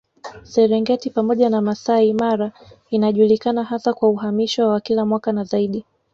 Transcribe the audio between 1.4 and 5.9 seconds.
na Masai Mara inajulikana hasa kwa uhamisho wa kila mwaka na zaidi